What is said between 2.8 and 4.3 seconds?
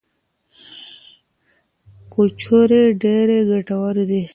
ډیرې ګټورې دي.